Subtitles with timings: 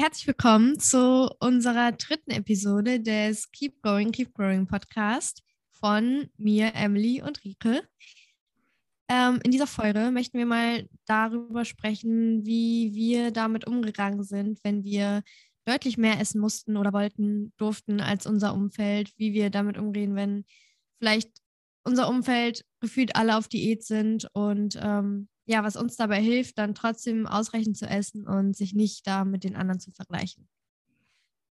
[0.00, 5.42] Herzlich willkommen zu unserer dritten Episode des Keep Going, Keep Growing Podcast
[5.72, 7.82] von mir, Emily und Rike.
[9.10, 14.84] Ähm, in dieser Folge möchten wir mal darüber sprechen, wie wir damit umgegangen sind, wenn
[14.84, 15.22] wir
[15.66, 20.46] deutlich mehr essen mussten oder wollten, durften als unser Umfeld, wie wir damit umgehen, wenn
[20.98, 21.30] vielleicht
[21.84, 26.74] unser Umfeld gefühlt alle auf Diät sind und ähm, ja, was uns dabei hilft, dann
[26.74, 30.48] trotzdem ausreichend zu essen und sich nicht da mit den anderen zu vergleichen.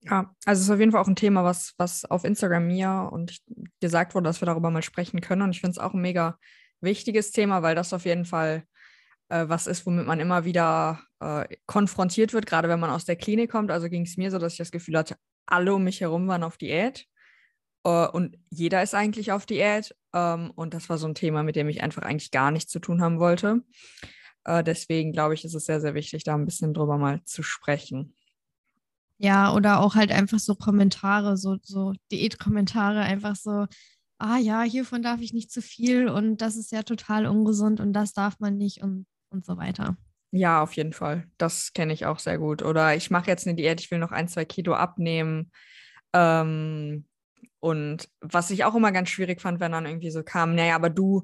[0.02, 3.10] Ja, also es ist auf jeden Fall auch ein Thema, was, was auf Instagram mir
[3.12, 3.40] und
[3.80, 5.42] gesagt wurde, dass wir darüber mal sprechen können.
[5.42, 6.38] Und ich finde es auch ein mega
[6.82, 8.66] wichtiges Thema, weil das auf jeden Fall
[9.30, 13.16] äh, was ist, womit man immer wieder äh, konfrontiert wird, gerade wenn man aus der
[13.16, 13.72] Klinik kommt.
[13.72, 15.16] Also ging es mir so, dass ich das Gefühl hatte,
[15.46, 17.08] alle um mich herum waren auf Diät.
[17.88, 19.96] Uh, und jeder ist eigentlich auf Diät.
[20.16, 22.80] Ähm, und das war so ein Thema, mit dem ich einfach eigentlich gar nichts zu
[22.80, 23.62] tun haben wollte.
[24.48, 27.42] Uh, deswegen glaube ich, ist es sehr, sehr wichtig, da ein bisschen drüber mal zu
[27.42, 28.16] sprechen.
[29.18, 33.66] Ja, oder auch halt einfach so Kommentare, so, so Diätkommentare, einfach so,
[34.20, 37.94] ah ja, hiervon darf ich nicht zu viel und das ist ja total ungesund und
[37.94, 39.98] das darf man nicht und, und so weiter.
[40.32, 41.28] Ja, auf jeden Fall.
[41.38, 42.62] Das kenne ich auch sehr gut.
[42.62, 45.50] Oder ich mache jetzt eine Diät, ich will noch ein, zwei Kilo abnehmen.
[46.14, 47.06] Ähm,
[47.66, 50.92] und was ich auch immer ganz schwierig fand, wenn dann irgendwie so kam, naja, aber
[50.92, 51.24] du,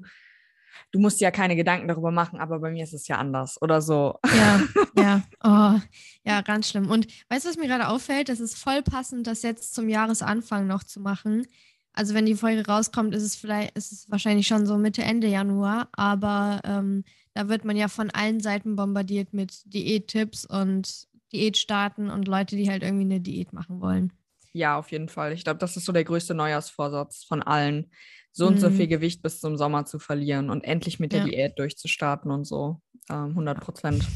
[0.90, 3.80] du musst ja keine Gedanken darüber machen, aber bei mir ist es ja anders oder
[3.80, 4.18] so.
[4.26, 4.60] Ja,
[4.98, 5.80] ja, oh,
[6.24, 6.90] ja, ganz schlimm.
[6.90, 8.28] Und weißt du, was mir gerade auffällt?
[8.28, 11.46] Das ist voll passend, das jetzt zum Jahresanfang noch zu machen.
[11.92, 15.28] Also wenn die Folge rauskommt, ist es vielleicht, ist es wahrscheinlich schon so Mitte, Ende
[15.28, 17.04] Januar, aber ähm,
[17.34, 22.68] da wird man ja von allen Seiten bombardiert mit Diättipps und Diätstarten und Leute, die
[22.68, 24.12] halt irgendwie eine Diät machen wollen.
[24.52, 25.32] Ja, auf jeden Fall.
[25.32, 27.90] Ich glaube, das ist so der größte Neujahrsvorsatz von allen,
[28.32, 28.90] so und so viel mhm.
[28.90, 31.26] Gewicht bis zum Sommer zu verlieren und endlich mit der ja.
[31.26, 32.80] Diät durchzustarten und so.
[33.10, 34.06] Ähm, 100 Prozent.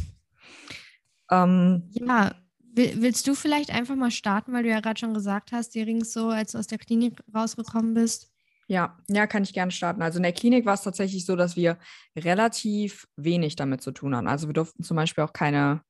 [1.31, 2.35] Ähm, ja,
[2.73, 6.01] willst du vielleicht einfach mal starten, weil du ja gerade schon gesagt hast, dir ging
[6.01, 8.31] es so, als du aus der Klinik rausgekommen bist?
[8.69, 10.03] Ja, ja, kann ich gerne starten.
[10.03, 11.79] Also in der Klinik war es tatsächlich so, dass wir
[12.17, 14.29] relativ wenig damit zu tun hatten.
[14.29, 15.83] Also wir durften zum Beispiel auch keine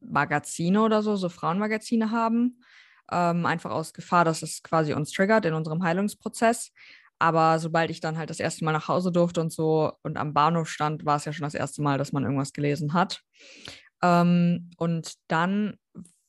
[0.00, 2.61] Magazine oder so, so Frauenmagazine haben
[3.12, 6.72] ähm, einfach aus Gefahr, dass es quasi uns triggert in unserem Heilungsprozess.
[7.18, 10.34] Aber sobald ich dann halt das erste Mal nach Hause durfte und so und am
[10.34, 13.22] Bahnhof stand, war es ja schon das erste Mal, dass man irgendwas gelesen hat.
[14.02, 15.76] Ähm, und dann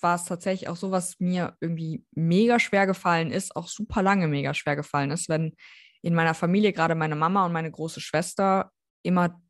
[0.02, 4.28] war es tatsächlich auch so, was mir irgendwie mega schwer gefallen ist, auch super lange
[4.28, 5.56] mega schwer gefallen ist, wenn
[6.04, 8.72] in meiner Familie gerade meine Mama und meine große Schwester
[9.02, 9.42] immer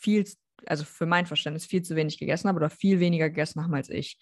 [0.00, 0.24] viel,
[0.66, 3.90] also für mein Verständnis viel zu wenig gegessen haben oder viel weniger gegessen haben als
[3.90, 4.18] ich.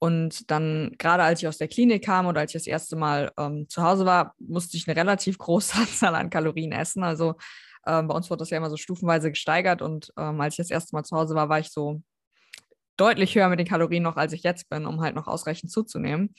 [0.00, 3.32] Und dann, gerade als ich aus der Klinik kam oder als ich das erste Mal
[3.36, 7.02] ähm, zu Hause war, musste ich eine relativ große Anzahl an Kalorien essen.
[7.02, 7.34] Also
[7.86, 9.82] ähm, bei uns wurde das ja immer so stufenweise gesteigert.
[9.82, 12.02] Und ähm, als ich das erste Mal zu Hause war, war ich so
[12.96, 16.34] deutlich höher mit den Kalorien noch, als ich jetzt bin, um halt noch ausreichend zuzunehmen.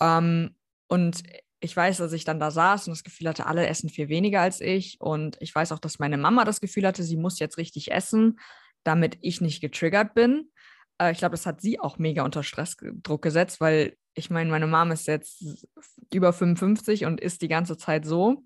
[0.00, 0.54] Ähm,
[0.88, 1.22] und
[1.60, 4.40] ich weiß, dass ich dann da saß und das Gefühl hatte, alle essen viel weniger
[4.40, 5.00] als ich.
[5.00, 8.38] Und ich weiß auch, dass meine Mama das Gefühl hatte, sie muss jetzt richtig essen,
[8.84, 10.50] damit ich nicht getriggert bin.
[11.00, 14.66] Äh, ich glaube, das hat sie auch mega unter Stressdruck gesetzt, weil ich meine, meine
[14.66, 15.66] Mom ist jetzt
[16.12, 18.42] über 55 und ist die ganze Zeit so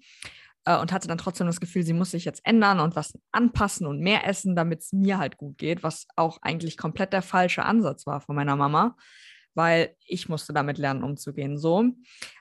[0.67, 3.87] äh, und hatte dann trotzdem das Gefühl, sie muss sich jetzt ändern und was anpassen
[3.87, 7.65] und mehr essen, damit es mir halt gut geht, was auch eigentlich komplett der falsche
[7.65, 8.97] Ansatz war von meiner Mama,
[9.55, 11.57] weil ich musste damit lernen, umzugehen.
[11.59, 11.85] So.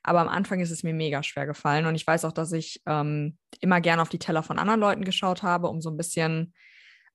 [0.03, 2.81] Aber am Anfang ist es mir mega schwer gefallen und ich weiß auch, dass ich
[2.85, 6.53] ähm, immer gerne auf die Teller von anderen Leuten geschaut habe, um so ein bisschen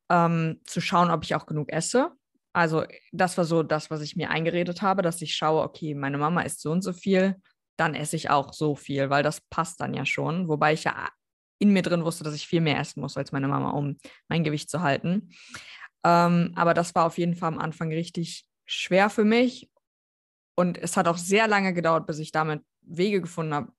[0.08, 2.12] ähm, zu schauen, ob ich auch genug esse.
[2.56, 6.16] Also das war so das, was ich mir eingeredet habe, dass ich schaue, okay, meine
[6.16, 7.36] Mama isst so und so viel,
[7.76, 10.48] dann esse ich auch so viel, weil das passt dann ja schon.
[10.48, 11.10] Wobei ich ja
[11.58, 14.42] in mir drin wusste, dass ich viel mehr essen muss als meine Mama, um mein
[14.42, 15.34] Gewicht zu halten.
[16.02, 19.70] Ähm, aber das war auf jeden Fall am Anfang richtig schwer für mich.
[20.54, 23.72] Und es hat auch sehr lange gedauert, bis ich damit Wege gefunden habe,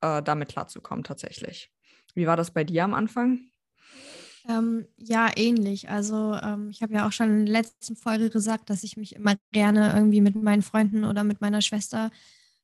[0.00, 1.70] äh, damit klarzukommen tatsächlich.
[2.16, 3.52] Wie war das bei dir am Anfang?
[4.48, 5.88] Ähm, ja, ähnlich.
[5.88, 9.16] Also ähm, ich habe ja auch schon in der letzten Folge gesagt, dass ich mich
[9.16, 12.10] immer gerne irgendwie mit meinen Freunden oder mit meiner Schwester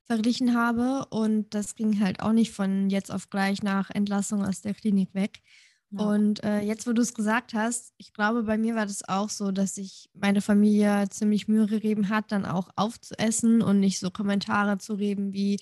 [0.04, 1.06] verglichen habe.
[1.10, 5.12] Und das ging halt auch nicht von jetzt auf gleich nach Entlassung aus der Klinik
[5.14, 5.40] weg.
[5.90, 6.04] Ja.
[6.04, 9.28] Und äh, jetzt, wo du es gesagt hast, ich glaube, bei mir war das auch
[9.28, 14.10] so, dass sich meine Familie ziemlich Mühe gegeben hat, dann auch aufzuessen und nicht so
[14.10, 15.58] Kommentare zu reden wie,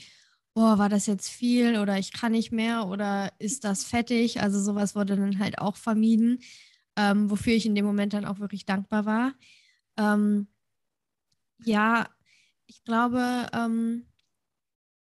[0.55, 4.41] boah, war das jetzt viel oder ich kann nicht mehr oder ist das fettig?
[4.41, 6.41] Also sowas wurde dann halt auch vermieden,
[6.97, 9.35] ähm, wofür ich in dem Moment dann auch wirklich dankbar war.
[9.99, 10.49] Ähm,
[11.65, 12.09] ja,
[12.67, 14.07] ich glaube, ähm,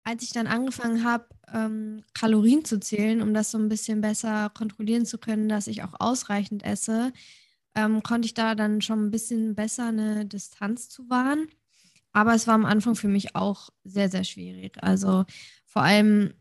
[0.04, 4.50] als ich dann angefangen habe, ähm, Kalorien zu zählen, um das so ein bisschen besser
[4.50, 7.12] kontrollieren zu können, dass ich auch ausreichend esse,
[7.74, 11.48] ähm, konnte ich da dann schon ein bisschen besser eine Distanz zu wahren.
[12.12, 14.82] Aber es war am Anfang für mich auch sehr, sehr schwierig.
[14.82, 15.24] Also
[15.64, 16.34] vor allem,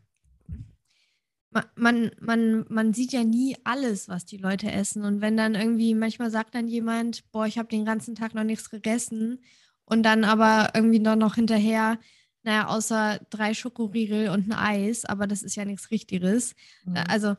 [1.74, 5.04] man, man, man sieht ja nie alles, was die Leute essen.
[5.04, 8.44] Und wenn dann irgendwie, manchmal sagt dann jemand, boah, ich habe den ganzen Tag noch
[8.44, 9.40] nichts gegessen
[9.84, 11.98] und dann aber irgendwie noch, noch hinterher,
[12.42, 16.54] naja, außer drei Schokoriegel und ein Eis, aber das ist ja nichts Richtiges.
[16.84, 16.96] Mhm.
[17.08, 17.36] Also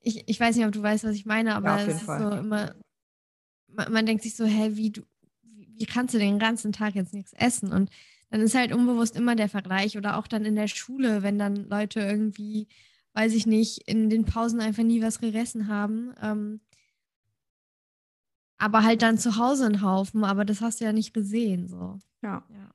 [0.00, 2.20] ich, ich weiß nicht, ob du weißt, was ich meine, aber ja, es ist Fall.
[2.20, 2.74] so immer,
[3.68, 5.02] man, man, denkt sich so, hä, wie, du,
[5.78, 7.72] wie kannst du den ganzen Tag jetzt nichts essen?
[7.72, 7.90] Und
[8.30, 11.68] dann ist halt unbewusst immer der Vergleich oder auch dann in der Schule, wenn dann
[11.68, 12.68] Leute irgendwie,
[13.12, 16.12] weiß ich nicht, in den Pausen einfach nie was gegessen haben.
[16.20, 16.60] Ähm,
[18.58, 21.68] aber halt dann zu Hause einen Haufen, aber das hast du ja nicht gesehen.
[21.68, 21.98] So.
[22.22, 22.44] Ja.
[22.50, 22.73] ja.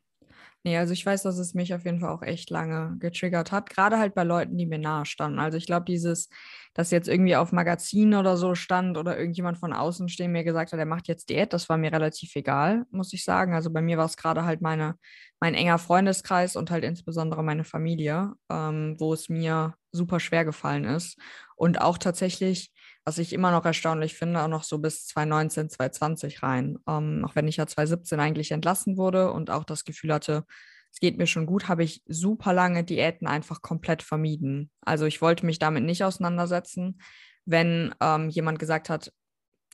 [0.66, 3.70] Nee, also ich weiß, dass es mich auf jeden Fall auch echt lange getriggert hat,
[3.70, 5.40] gerade halt bei Leuten, die mir nahe standen.
[5.40, 6.30] Also ich glaube, dieses,
[6.74, 10.74] dass jetzt irgendwie auf Magazinen oder so stand oder irgendjemand von außen stehen mir gesagt
[10.74, 13.54] hat, er macht jetzt Diät, das war mir relativ egal, muss ich sagen.
[13.54, 14.96] Also bei mir war es gerade halt meine,
[15.40, 20.84] mein enger Freundeskreis und halt insbesondere meine Familie, ähm, wo es mir super schwer gefallen
[20.84, 21.18] ist.
[21.56, 22.72] Und auch tatsächlich
[23.06, 26.78] was ich immer noch erstaunlich finde, auch noch so bis 2019, 2020 rein.
[26.88, 30.46] Ähm, auch wenn ich ja 2017 eigentlich entlassen wurde und auch das Gefühl hatte,
[30.92, 34.72] es geht mir schon gut, habe ich super lange Diäten einfach komplett vermieden.
[34.82, 37.02] Also ich wollte mich damit nicht auseinandersetzen.
[37.46, 39.12] Wenn ähm, jemand gesagt hat,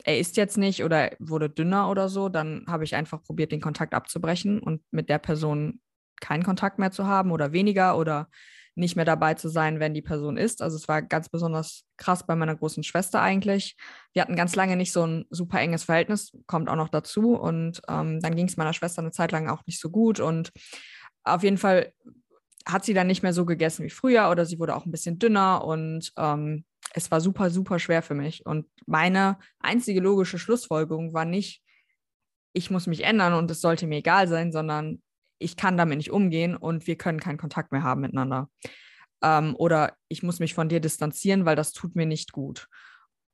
[0.03, 3.61] er isst jetzt nicht oder wurde dünner oder so, dann habe ich einfach probiert, den
[3.61, 5.79] Kontakt abzubrechen und mit der Person
[6.19, 8.29] keinen Kontakt mehr zu haben oder weniger oder
[8.75, 10.61] nicht mehr dabei zu sein, wenn die Person ist.
[10.61, 13.75] Also es war ganz besonders krass bei meiner großen Schwester eigentlich.
[14.13, 17.35] Wir hatten ganz lange nicht so ein super enges Verhältnis, kommt auch noch dazu.
[17.35, 20.19] Und ähm, dann ging es meiner Schwester eine Zeit lang auch nicht so gut.
[20.19, 20.51] Und
[21.23, 21.93] auf jeden Fall
[22.67, 25.19] hat sie dann nicht mehr so gegessen wie früher oder sie wurde auch ein bisschen
[25.19, 28.45] dünner und ähm, es war super, super schwer für mich.
[28.45, 31.61] Und meine einzige logische Schlussfolgerung war nicht,
[32.53, 35.01] ich muss mich ändern und es sollte mir egal sein, sondern
[35.39, 38.49] ich kann damit nicht umgehen und wir können keinen Kontakt mehr haben miteinander.
[39.21, 42.67] Ähm, oder ich muss mich von dir distanzieren, weil das tut mir nicht gut.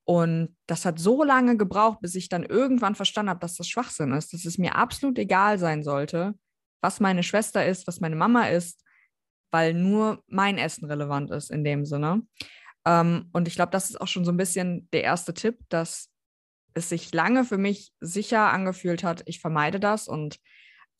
[0.03, 4.13] Und das hat so lange gebraucht, bis ich dann irgendwann verstanden habe, dass das Schwachsinn
[4.13, 6.33] ist, dass es mir absolut egal sein sollte,
[6.81, 8.83] was meine Schwester ist, was meine Mama ist,
[9.51, 12.23] weil nur mein Essen relevant ist in dem Sinne.
[12.85, 16.09] Ähm, und ich glaube, das ist auch schon so ein bisschen der erste Tipp, dass
[16.73, 20.37] es sich lange für mich sicher angefühlt hat, ich vermeide das und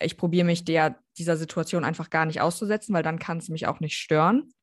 [0.03, 3.67] ich probiere mich der, dieser Situation einfach gar nicht auszusetzen, weil dann kann es mich
[3.67, 4.53] auch nicht stören.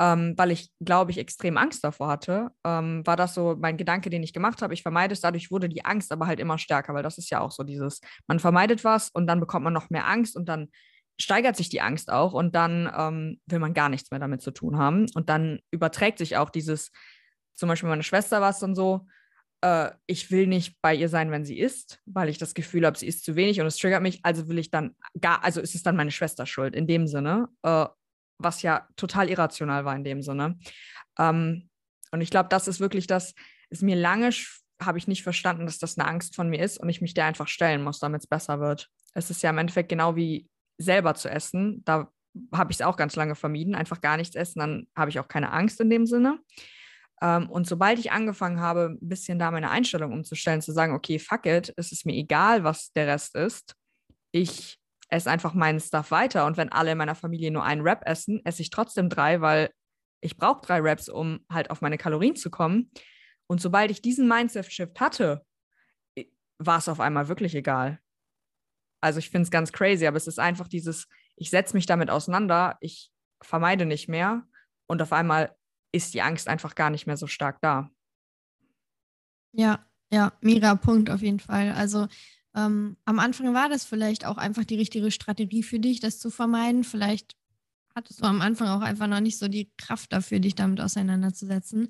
[0.00, 4.08] Ähm, weil ich, glaube ich, extrem Angst davor hatte, ähm, war das so mein Gedanke,
[4.08, 4.72] den ich gemacht habe.
[4.72, 7.40] Ich vermeide es, dadurch wurde die Angst aber halt immer stärker, weil das ist ja
[7.40, 10.68] auch so dieses, man vermeidet was und dann bekommt man noch mehr Angst und dann
[11.20, 14.52] steigert sich die Angst auch und dann ähm, will man gar nichts mehr damit zu
[14.52, 15.06] tun haben.
[15.14, 16.90] Und dann überträgt sich auch dieses,
[17.54, 19.06] zum Beispiel meine Schwester es dann so,
[19.62, 22.98] äh, ich will nicht bei ihr sein, wenn sie isst, weil ich das Gefühl habe,
[22.98, 25.74] sie isst zu wenig und es triggert mich, also will ich dann gar, also ist
[25.74, 27.86] es dann meine Schwester schuld in dem Sinne, äh,
[28.38, 30.58] was ja total irrational war in dem Sinne.
[31.18, 31.68] Ähm,
[32.12, 33.34] und ich glaube, das ist wirklich das,
[33.68, 34.30] ist mir lange,
[34.82, 37.26] habe ich nicht verstanden, dass das eine Angst von mir ist und ich mich der
[37.26, 38.88] einfach stellen muss, damit es besser wird.
[39.14, 40.48] Es ist ja im Endeffekt genau wie
[40.78, 41.82] selber zu essen.
[41.84, 42.10] Da
[42.54, 45.28] habe ich es auch ganz lange vermieden, einfach gar nichts essen, dann habe ich auch
[45.28, 46.38] keine Angst in dem Sinne.
[47.20, 51.18] Ähm, und sobald ich angefangen habe, ein bisschen da meine Einstellung umzustellen, zu sagen, okay,
[51.18, 53.74] fuck it, es ist mir egal, was der Rest ist.
[54.32, 54.78] Ich
[55.08, 56.46] esse einfach meinen Stuff weiter.
[56.46, 59.70] Und wenn alle in meiner Familie nur einen Wrap essen, esse ich trotzdem drei, weil
[60.20, 62.90] ich brauche drei Wraps, um halt auf meine Kalorien zu kommen.
[63.46, 65.44] Und sobald ich diesen Mindset-Shift hatte,
[66.58, 67.98] war es auf einmal wirklich egal.
[69.02, 72.10] Also ich finde es ganz crazy, aber es ist einfach dieses, ich setze mich damit
[72.10, 73.10] auseinander, ich
[73.42, 74.46] vermeide nicht mehr
[74.86, 75.56] und auf einmal
[75.92, 77.90] ist die Angst einfach gar nicht mehr so stark da.
[79.52, 81.72] Ja, ja, mega Punkt auf jeden Fall.
[81.72, 82.06] Also
[82.54, 86.30] ähm, am Anfang war das vielleicht auch einfach die richtige Strategie für dich, das zu
[86.30, 86.84] vermeiden.
[86.84, 87.36] Vielleicht
[87.94, 91.88] hattest du am Anfang auch einfach noch nicht so die Kraft dafür, dich damit auseinanderzusetzen.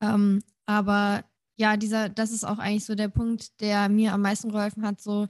[0.00, 1.24] Ähm, aber
[1.56, 5.00] ja, dieser, das ist auch eigentlich so der Punkt, der mir am meisten geholfen hat.
[5.00, 5.28] So,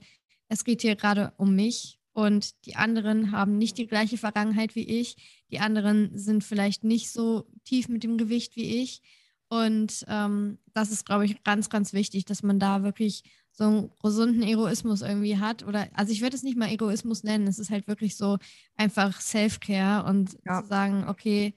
[0.49, 4.87] es geht hier gerade um mich und die anderen haben nicht die gleiche Vergangenheit wie
[4.87, 5.17] ich.
[5.51, 9.01] Die anderen sind vielleicht nicht so tief mit dem Gewicht wie ich.
[9.49, 13.91] Und ähm, das ist, glaube ich, ganz, ganz wichtig, dass man da wirklich so einen
[14.01, 15.63] gesunden Egoismus irgendwie hat.
[15.67, 18.37] Oder, also ich würde es nicht mal Egoismus nennen, es ist halt wirklich so
[18.77, 20.61] einfach Self-Care und ja.
[20.61, 21.53] zu sagen, okay,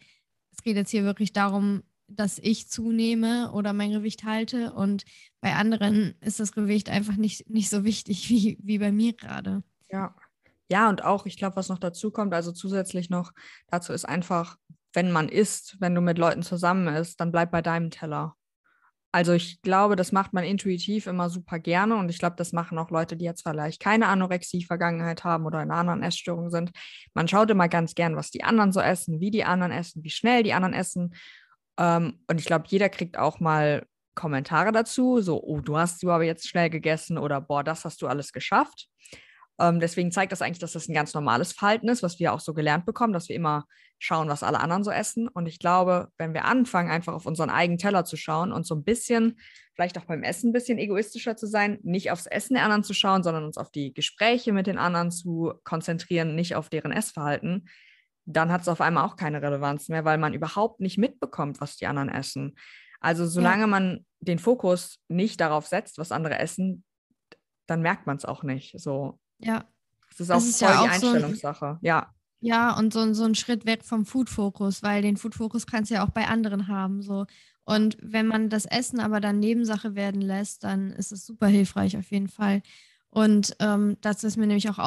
[0.51, 4.73] es geht jetzt hier wirklich darum, dass ich zunehme oder mein Gewicht halte.
[4.73, 5.05] Und
[5.41, 9.63] bei anderen ist das Gewicht einfach nicht, nicht so wichtig wie, wie bei mir gerade.
[9.89, 10.17] Ja,
[10.69, 13.33] ja, und auch, ich glaube, was noch dazu kommt, also zusätzlich noch
[13.69, 14.57] dazu ist einfach,
[14.93, 18.35] wenn man isst, wenn du mit Leuten zusammen isst, dann bleib bei deinem Teller.
[19.11, 22.77] Also ich glaube, das macht man intuitiv immer super gerne und ich glaube, das machen
[22.79, 26.73] auch Leute, die jetzt vielleicht keine Anorexie-Vergangenheit haben oder in einer anderen Essstörung sind.
[27.15, 30.11] Man schaut immer ganz gern, was die anderen so essen, wie die anderen essen, wie
[30.11, 31.15] schnell die anderen essen.
[31.79, 36.11] Ähm, und ich glaube, jeder kriegt auch mal Kommentare dazu, so, oh, du hast du
[36.11, 38.89] aber jetzt schnell gegessen oder boah, das hast du alles geschafft.
[39.61, 42.41] Ähm, deswegen zeigt das eigentlich, dass das ein ganz normales Verhalten ist, was wir auch
[42.41, 43.67] so gelernt bekommen, dass wir immer
[43.99, 45.27] schauen, was alle anderen so essen.
[45.27, 48.77] Und ich glaube, wenn wir anfangen, einfach auf unseren eigenen Teller zu schauen und so
[48.77, 49.39] ein bisschen,
[49.75, 52.95] vielleicht auch beim Essen ein bisschen egoistischer zu sein, nicht aufs Essen der anderen zu
[52.95, 57.69] schauen, sondern uns auf die Gespräche mit den anderen zu konzentrieren, nicht auf deren Essverhalten,
[58.25, 61.77] dann hat es auf einmal auch keine Relevanz mehr, weil man überhaupt nicht mitbekommt, was
[61.77, 62.57] die anderen essen.
[63.01, 63.67] Also solange ja.
[63.67, 66.85] man den Fokus nicht darauf setzt, was andere essen,
[67.67, 68.79] dann merkt man es auch nicht.
[68.79, 69.65] So, ja.
[70.11, 71.79] Das ist auch das ist voll ja die Einstellungssache.
[71.81, 72.15] So ja.
[72.41, 76.07] Ja, und so, so ein Schritt weg vom Food-Fokus, weil den Food-Fokus kannst du ja
[76.07, 77.03] auch bei anderen haben.
[77.03, 77.27] So.
[77.65, 81.97] Und wenn man das Essen aber dann Nebensache werden lässt, dann ist es super hilfreich
[81.97, 82.63] auf jeden Fall.
[83.11, 84.79] Und ähm, dazu ist mir nämlich auch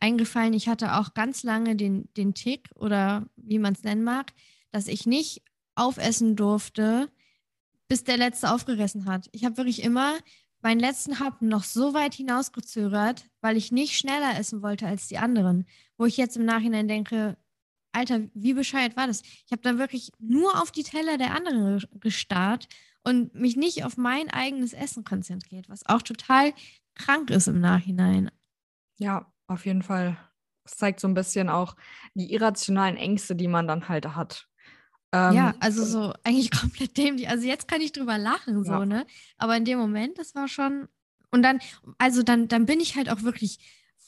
[0.00, 4.32] eingefallen, ich hatte auch ganz lange den, den Tick oder wie man es nennen mag,
[4.70, 5.42] dass ich nicht
[5.74, 7.08] aufessen durfte,
[7.88, 9.28] bis der Letzte aufgegessen hat.
[9.32, 10.14] Ich habe wirklich immer
[10.64, 15.18] meinen letzten Happen noch so weit hinausgezögert, weil ich nicht schneller essen wollte als die
[15.18, 15.66] anderen.
[15.98, 17.36] Wo ich jetzt im Nachhinein denke,
[17.92, 19.22] Alter, wie bescheuert war das?
[19.22, 22.66] Ich habe dann wirklich nur auf die Teller der anderen gestarrt
[23.04, 26.54] und mich nicht auf mein eigenes Essen konzentriert, was auch total
[26.94, 28.30] krank ist im Nachhinein.
[28.98, 30.16] Ja, auf jeden Fall.
[30.64, 31.76] Es zeigt so ein bisschen auch
[32.14, 34.48] die irrationalen Ängste, die man dann halt hat.
[35.14, 37.28] Ähm, ja, also so eigentlich komplett dämlich.
[37.28, 38.84] Also jetzt kann ich drüber lachen, so, ja.
[38.84, 39.06] ne?
[39.38, 40.88] Aber in dem Moment, das war schon.
[41.30, 41.60] Und dann,
[41.98, 43.58] also dann, dann bin ich halt auch wirklich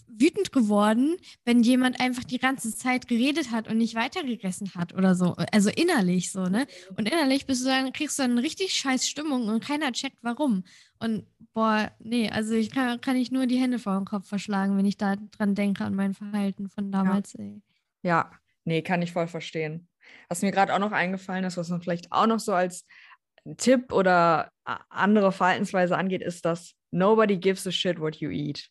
[0.08, 5.14] wütend geworden, wenn jemand einfach die ganze Zeit geredet hat und nicht weitergegessen hat oder
[5.14, 5.34] so.
[5.52, 6.66] Also innerlich so, ne?
[6.96, 10.18] Und innerlich bist du dann, kriegst du dann eine richtig scheiß Stimmung und keiner checkt
[10.22, 10.64] warum.
[10.98, 14.76] Und boah, nee, also ich kann, kann ich nur die Hände vor den Kopf verschlagen,
[14.76, 17.44] wenn ich da dran denke an mein Verhalten von damals, ja.
[17.44, 17.62] ey.
[18.02, 18.30] Ja,
[18.64, 19.88] nee, kann ich voll verstehen.
[20.28, 22.86] Was mir gerade auch noch eingefallen ist, was man vielleicht auch noch so als
[23.56, 24.50] Tipp oder
[24.88, 28.68] andere Verhaltensweise angeht, ist, dass nobody gives a shit what you eat.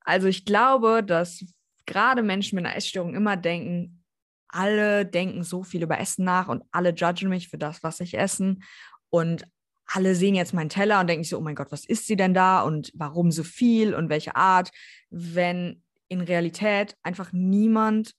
[0.00, 1.44] Also ich glaube, dass
[1.84, 4.02] gerade Menschen mit einer Essstörung immer denken,
[4.48, 8.16] alle denken so viel über Essen nach und alle judgen mich für das, was ich
[8.16, 8.62] essen.
[9.10, 9.46] Und
[9.86, 12.34] alle sehen jetzt meinen Teller und denken so, oh mein Gott, was isst sie denn
[12.34, 14.70] da und warum so viel und welche Art,
[15.10, 18.12] wenn in Realität einfach niemand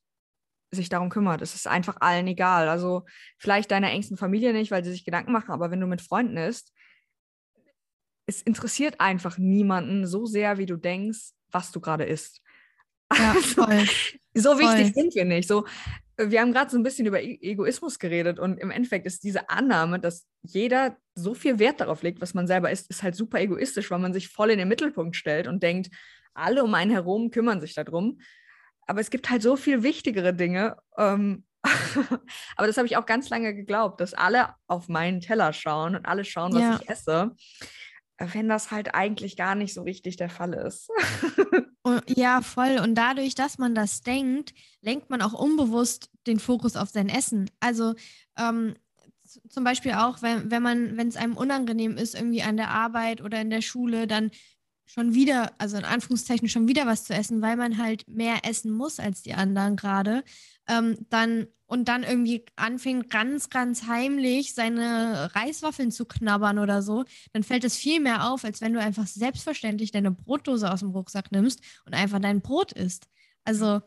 [0.72, 1.42] sich darum kümmert.
[1.42, 2.70] Es ist einfach allen egal.
[2.70, 3.06] Also
[3.38, 6.38] vielleicht deiner engsten Familie nicht, weil sie sich Gedanken machen, aber wenn du mit Freunden
[6.38, 6.74] isst,
[8.26, 12.42] es interessiert einfach niemanden so sehr, wie du denkst, was du gerade isst.
[13.18, 13.64] Ja, also,
[14.34, 14.94] so wichtig voll.
[14.94, 15.48] sind wir nicht.
[15.48, 15.66] So,
[16.18, 19.50] wir haben gerade so ein bisschen über e Egoismus geredet und im Endeffekt ist diese
[19.50, 23.40] Annahme, dass jeder so viel Wert darauf legt, was man selber isst, ist halt super
[23.40, 25.90] egoistisch, weil man sich voll in den Mittelpunkt stellt und denkt,
[26.34, 28.20] alle um einen herum kümmern sich darum.
[28.88, 30.78] Aber es gibt halt so viel wichtigere Dinge.
[30.98, 31.46] Ähm,
[32.56, 36.06] aber das habe ich auch ganz lange geglaubt, dass alle auf meinen Teller schauen und
[36.06, 36.80] alle schauen, was ja.
[36.82, 37.36] ich esse.
[38.18, 40.90] Wenn das halt eigentlich gar nicht so richtig der Fall ist.
[42.08, 42.80] ja, voll.
[42.82, 47.52] Und dadurch, dass man das denkt, lenkt man auch unbewusst den Fokus auf sein Essen.
[47.60, 47.94] Also
[48.38, 48.76] ähm,
[49.50, 53.22] zum Beispiel auch, wenn, wenn man, wenn es einem unangenehm ist, irgendwie an der Arbeit
[53.22, 54.32] oder in der Schule, dann
[54.88, 58.72] schon wieder, also in Anführungszeichen schon wieder was zu essen, weil man halt mehr essen
[58.72, 60.24] muss als die anderen gerade,
[60.68, 67.04] ähm, dann und dann irgendwie anfängt ganz, ganz heimlich seine Reiswaffeln zu knabbern oder so,
[67.34, 70.92] dann fällt es viel mehr auf, als wenn du einfach selbstverständlich deine Brotdose aus dem
[70.92, 73.08] Rucksack nimmst und einfach dein Brot isst.
[73.44, 73.82] Also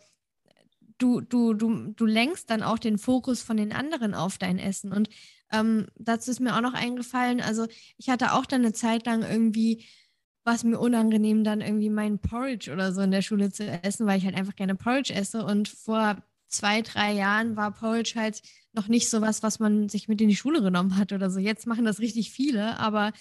[0.99, 4.92] du, du, du, du lenkst dann auch den Fokus von den anderen auf dein Essen.
[4.92, 5.09] Und
[5.50, 7.66] ähm, dazu ist mir auch noch eingefallen, also
[7.97, 9.87] ich hatte auch dann eine Zeit lang irgendwie
[10.44, 14.06] war es mir unangenehm, dann irgendwie meinen Porridge oder so in der Schule zu essen,
[14.06, 15.44] weil ich halt einfach gerne Porridge esse.
[15.44, 16.16] Und vor
[16.49, 18.42] zwei, drei Jahren war Porridge halt
[18.73, 21.38] noch nicht so was, was man sich mit in die Schule genommen hat oder so.
[21.38, 23.12] Jetzt machen das richtig viele, aber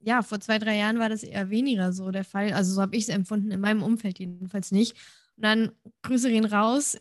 [0.00, 2.52] ja, vor zwei, drei Jahren war das eher weniger so der Fall.
[2.52, 4.96] Also so habe ich es empfunden, in meinem Umfeld jedenfalls nicht.
[5.36, 6.96] Und dann Grüße gehen raus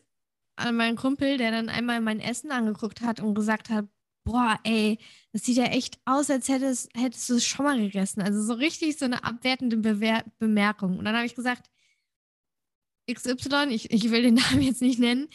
[0.56, 3.86] an meinen Kumpel, der dann einmal mein Essen angeguckt hat und gesagt hat,
[4.24, 5.00] boah, ey,
[5.34, 8.22] das sieht ja echt aus, als hättest, hättest du es schon mal gegessen.
[8.22, 10.98] Also so richtig so eine abwertende Bewer Bemerkung.
[10.98, 11.70] Und dann habe ich gesagt,
[13.12, 15.28] XY, ich, ich will den Namen jetzt nicht nennen,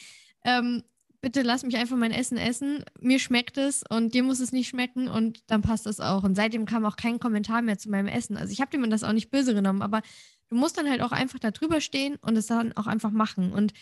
[0.45, 0.83] ähm,
[1.21, 2.85] bitte lass mich einfach mein Essen essen.
[3.01, 6.23] Mir schmeckt es und dir muss es nicht schmecken und dann passt das auch.
[6.23, 8.37] Und seitdem kam auch kein Kommentar mehr zu meinem Essen.
[8.37, 10.03] Also ich habe dir das auch nicht böse genommen, aber
[10.49, 13.53] du musst dann halt auch einfach da drüber stehen und es dann auch einfach machen.
[13.53, 13.73] Und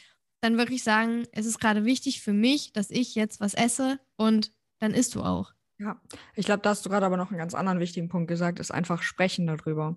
[0.40, 4.50] dann wirklich sagen, es ist gerade wichtig für mich, dass ich jetzt was esse und
[4.80, 5.52] dann isst du auch.
[5.78, 6.00] Ja,
[6.34, 8.70] ich glaube, da hast du gerade aber noch einen ganz anderen wichtigen Punkt gesagt, ist
[8.70, 9.96] einfach sprechen darüber.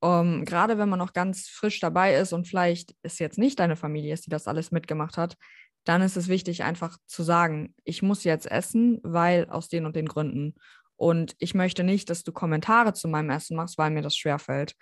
[0.00, 3.58] Um, ähm, gerade wenn man noch ganz frisch dabei ist und vielleicht ist jetzt nicht
[3.58, 5.36] deine Familie ist, die das alles mitgemacht hat,
[5.84, 9.96] dann ist es wichtig, einfach zu sagen, ich muss jetzt essen, weil aus den und
[9.96, 10.54] den Gründen.
[10.96, 14.74] Und ich möchte nicht, dass du Kommentare zu meinem Essen machst, weil mir das schwerfällt.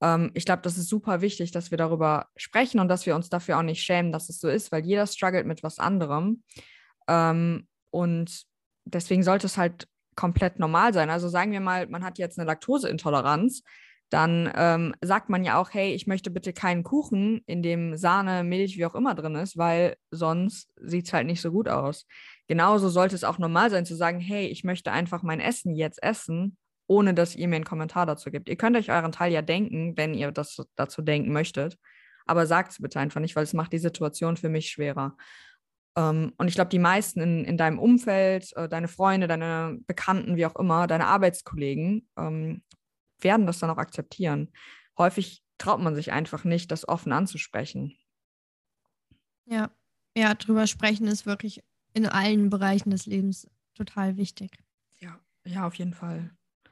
[0.00, 3.28] Ähm, ich glaube, das ist super wichtig, dass wir darüber sprechen und dass wir uns
[3.28, 6.42] dafür auch nicht schämen, dass es so ist, weil jeder struggelt mit was anderem.
[7.08, 8.47] Ähm, und
[8.94, 11.10] deswegen sollte es halt komplett normal sein.
[11.10, 13.62] Also sagen wir mal, man hat jetzt eine Laktoseintoleranz,
[14.10, 18.42] dann ähm, sagt man ja auch, hey, ich möchte bitte keinen Kuchen, in dem Sahne,
[18.42, 22.06] Milch, wie auch immer drin ist, weil sonst sieht es halt nicht so gut aus.
[22.46, 26.02] Genauso sollte es auch normal sein zu sagen, hey, ich möchte einfach mein Essen jetzt
[26.02, 26.56] essen
[26.88, 28.48] ohne dass ihr mir einen Kommentar dazu gibt.
[28.48, 31.78] Ihr könnt euch euren Teil ja denken, wenn ihr das dazu denken möchtet,
[32.26, 35.16] aber sagt es bitte einfach nicht, weil es macht die Situation für mich schwerer.
[35.98, 40.36] Ähm, und ich glaube, die meisten in, in deinem Umfeld, äh, deine Freunde, deine Bekannten,
[40.36, 42.62] wie auch immer, deine Arbeitskollegen, ähm,
[43.20, 44.52] werden das dann auch akzeptieren.
[44.96, 47.98] Häufig traut man sich einfach nicht, das offen anzusprechen.
[49.46, 49.72] Ja,
[50.16, 51.64] ja, drüber sprechen ist wirklich
[51.94, 54.56] in allen Bereichen des Lebens total wichtig.
[55.00, 56.30] Ja, ja, auf jeden Fall.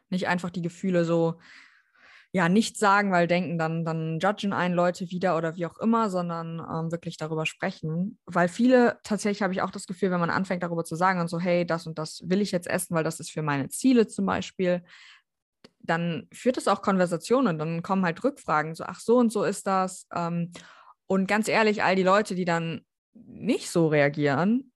[0.08, 1.40] Nicht einfach die Gefühle so,
[2.32, 6.10] ja, nicht sagen, weil denken, dann, dann judgen einen Leute wieder oder wie auch immer,
[6.10, 8.18] sondern ähm, wirklich darüber sprechen.
[8.26, 11.28] Weil viele, tatsächlich habe ich auch das Gefühl, wenn man anfängt darüber zu sagen und
[11.28, 14.06] so, hey, das und das will ich jetzt essen, weil das ist für meine Ziele
[14.06, 14.82] zum Beispiel,
[15.78, 19.66] dann führt es auch Konversationen, dann kommen halt Rückfragen, so, ach so und so ist
[19.66, 20.06] das.
[20.14, 20.52] Ähm,
[21.06, 22.82] und ganz ehrlich, all die Leute, die dann
[23.14, 24.72] nicht so reagieren,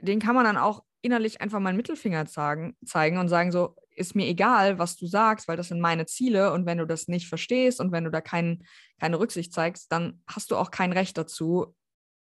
[0.00, 3.76] denen kann man dann auch innerlich einfach mal einen Mittelfinger zeigen, zeigen und sagen so,
[3.94, 7.08] ist mir egal, was du sagst, weil das sind meine Ziele und wenn du das
[7.08, 8.64] nicht verstehst und wenn du da kein,
[8.98, 11.74] keine Rücksicht zeigst, dann hast du auch kein Recht dazu,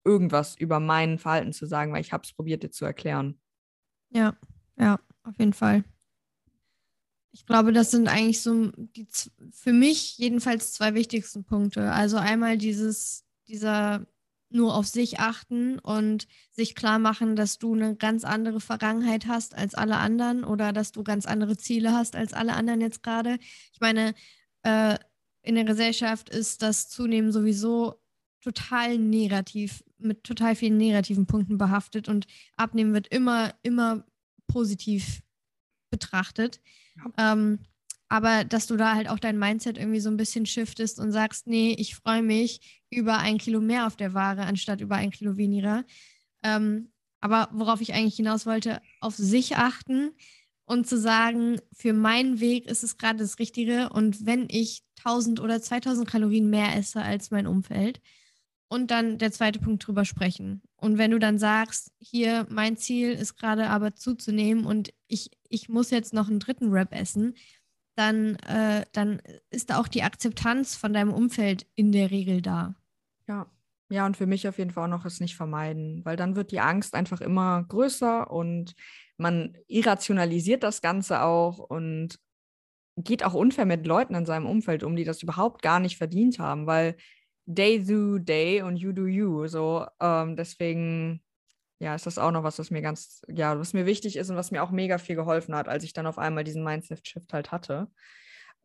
[0.04, 3.40] irgendwas über mein Verhalten zu sagen, weil ich habe es probiert, dir zu erklären.
[4.10, 4.36] Ja,
[4.78, 5.84] ja, auf jeden Fall.
[7.32, 9.06] Ich glaube, das sind eigentlich so die
[9.50, 11.92] für mich jedenfalls zwei wichtigsten Punkte.
[11.92, 14.06] Also einmal dieses, dieser
[14.50, 19.54] nur auf sich achten und sich klar machen, dass du eine ganz andere Vergangenheit hast
[19.54, 23.38] als alle anderen oder dass du ganz andere Ziele hast als alle anderen jetzt gerade.
[23.72, 24.14] Ich meine,
[24.62, 24.96] äh,
[25.42, 28.00] in der Gesellschaft ist das zunehmend sowieso
[28.40, 34.04] total negativ, mit total vielen negativen Punkten behaftet und Abnehmen wird immer, immer
[34.46, 35.22] positiv
[35.90, 36.60] betrachtet.
[36.96, 37.32] Ja.
[37.32, 37.58] Ähm,
[38.08, 41.46] aber dass du da halt auch dein Mindset irgendwie so ein bisschen shiftest und sagst,
[41.46, 45.36] nee, ich freue mich über ein Kilo mehr auf der Ware, anstatt über ein Kilo
[45.36, 45.84] weniger.
[46.42, 50.12] Ähm, aber worauf ich eigentlich hinaus wollte, auf sich achten
[50.64, 55.40] und zu sagen, für meinen Weg ist es gerade das Richtige und wenn ich 1000
[55.40, 58.00] oder 2000 Kalorien mehr esse als mein Umfeld,
[58.68, 60.62] und dann der zweite Punkt drüber sprechen.
[60.76, 65.68] Und wenn du dann sagst, hier, mein Ziel ist gerade aber zuzunehmen und ich, ich
[65.68, 67.34] muss jetzt noch einen dritten Rap essen,
[67.96, 72.74] dann, äh, dann ist auch die Akzeptanz von deinem Umfeld in der Regel da.
[73.28, 73.46] Ja.
[73.88, 76.50] Ja, und für mich auf jeden Fall auch noch es nicht vermeiden, weil dann wird
[76.50, 78.74] die Angst einfach immer größer und
[79.16, 82.18] man irrationalisiert das Ganze auch und
[82.96, 86.38] geht auch unfair mit Leuten in seinem Umfeld um, die das überhaupt gar nicht verdient
[86.40, 86.96] haben, weil
[87.46, 89.46] they do they und you do you.
[89.46, 91.22] So, ähm, deswegen
[91.78, 94.36] ja, ist das auch noch was, was mir ganz, ja, was mir wichtig ist und
[94.36, 97.52] was mir auch mega viel geholfen hat, als ich dann auf einmal diesen Mindset-Shift halt
[97.52, 97.88] hatte.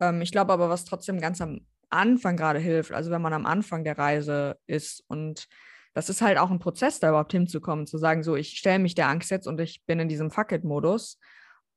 [0.00, 3.44] Ähm, ich glaube aber, was trotzdem ganz am Anfang gerade hilft, also wenn man am
[3.44, 5.46] Anfang der Reise ist und
[5.94, 8.94] das ist halt auch ein Prozess, da überhaupt hinzukommen, zu sagen, so, ich stelle mich
[8.94, 11.18] der Angst jetzt und ich bin in diesem Fuck-it-Modus.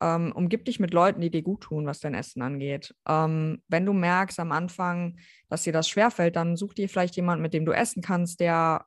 [0.02, 2.95] Ähm, umgib dich mit Leuten, die dir gut tun, was dein Essen angeht.
[3.08, 5.17] Ähm, wenn du merkst am Anfang,
[5.50, 8.86] dass dir das schwerfällt, dann such dir vielleicht jemanden, mit dem du essen kannst, der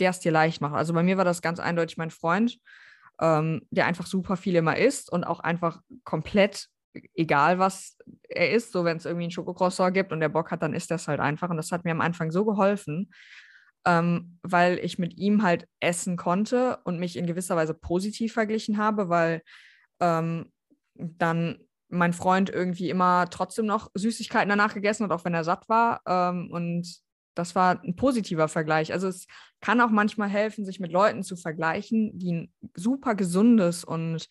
[0.00, 0.74] der es dir leicht macht.
[0.74, 2.58] Also bei mir war das ganz eindeutig mein Freund,
[3.20, 6.68] ähm, der einfach super viel immer isst und auch einfach komplett
[7.14, 7.96] egal, was
[8.28, 10.90] er isst, so wenn es irgendwie ein Schokocroissant gibt und der Bock hat, dann isst
[10.90, 11.50] er es halt einfach.
[11.50, 13.12] Und das hat mir am Anfang so geholfen,
[13.86, 18.78] ähm, weil ich mit ihm halt essen konnte und mich in gewisser Weise positiv verglichen
[18.78, 19.42] habe, weil
[20.00, 20.50] ähm,
[20.94, 21.58] dann
[21.88, 26.00] mein Freund irgendwie immer trotzdem noch Süßigkeiten danach gegessen hat, auch wenn er satt war.
[26.06, 27.00] Ähm, und
[27.34, 28.92] das war ein positiver Vergleich.
[28.92, 29.26] Also es
[29.60, 34.28] kann auch manchmal helfen, sich mit Leuten zu vergleichen, die ein super gesundes und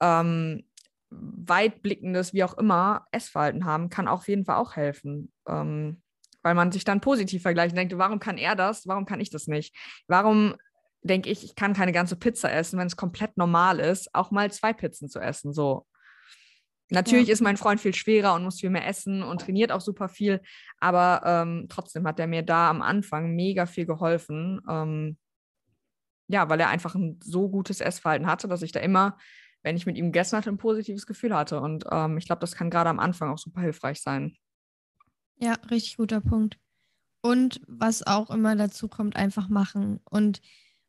[0.00, 0.64] ähm,
[1.10, 5.32] weitblickendes, wie auch immer, Essverhalten haben, kann auf jeden Fall auch helfen.
[5.48, 6.02] Ähm,
[6.42, 9.30] weil man sich dann positiv vergleicht und denkt, warum kann er das, warum kann ich
[9.30, 9.76] das nicht?
[10.06, 10.54] Warum
[11.02, 14.50] denke ich, ich kann keine ganze Pizza essen, wenn es komplett normal ist, auch mal
[14.50, 15.86] zwei Pizzen zu essen, so.
[16.90, 17.32] Natürlich ja.
[17.32, 20.40] ist mein Freund viel schwerer und muss viel mehr essen und trainiert auch super viel,
[20.78, 24.60] aber ähm, trotzdem hat er mir da am Anfang mega viel geholfen.
[24.68, 25.16] Ähm,
[26.28, 29.16] ja, weil er einfach ein so gutes Essverhalten hatte, dass ich da immer
[29.62, 31.60] wenn ich mit ihm gegessen hatte, ein positives Gefühl hatte.
[31.60, 34.36] Und ähm, ich glaube, das kann gerade am Anfang auch super hilfreich sein.
[35.36, 36.58] Ja, richtig guter Punkt.
[37.22, 40.00] Und was auch immer dazu kommt, einfach machen.
[40.04, 40.40] Und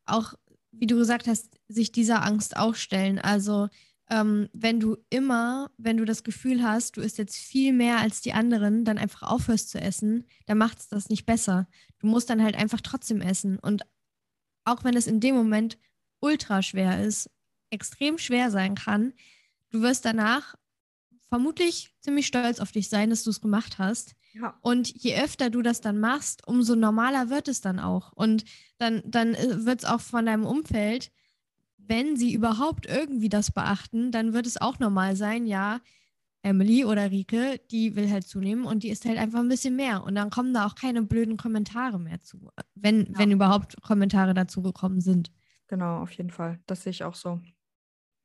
[0.05, 0.33] auch,
[0.71, 3.19] wie du gesagt hast, sich dieser Angst auch stellen.
[3.19, 3.67] Also
[4.11, 8.19] ähm, wenn du immer, wenn du das Gefühl hast, du isst jetzt viel mehr als
[8.19, 11.67] die anderen, dann einfach aufhörst zu essen, dann macht es das nicht besser.
[11.99, 13.57] Du musst dann halt einfach trotzdem essen.
[13.57, 13.83] Und
[14.65, 15.77] auch wenn es in dem Moment
[16.19, 17.29] ultra schwer ist,
[17.69, 19.13] extrem schwer sein kann,
[19.69, 20.55] du wirst danach
[21.29, 24.15] vermutlich ziemlich stolz auf dich sein, dass du es gemacht hast.
[24.33, 24.57] Ja.
[24.61, 28.11] Und je öfter du das dann machst, umso normaler wird es dann auch.
[28.11, 28.43] Und
[28.77, 31.11] dann, dann äh, wird es auch von deinem Umfeld,
[31.91, 35.81] wenn sie überhaupt irgendwie das beachten, dann wird es auch normal sein, ja,
[36.41, 40.01] Emily oder Rike, die will halt zunehmen und die ist halt einfach ein bisschen mehr.
[40.05, 43.17] Und dann kommen da auch keine blöden Kommentare mehr zu, wenn, ja.
[43.17, 45.33] wenn überhaupt Kommentare dazu gekommen sind.
[45.67, 46.61] Genau, auf jeden Fall.
[46.65, 47.41] Das sehe ich auch so.